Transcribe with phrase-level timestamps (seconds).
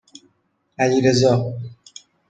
[0.79, 1.53] علیرضا